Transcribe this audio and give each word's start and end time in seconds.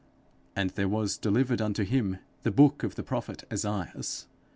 And 0.55 0.71
there 0.71 0.87
was 0.89 1.15
delivered 1.15 1.61
unto 1.61 1.83
him 1.83 2.17
the 2.41 2.49
book 2.49 2.81
of 2.81 2.95
the 2.95 3.03
prophet 3.03 3.43
Esaias. 3.51 4.25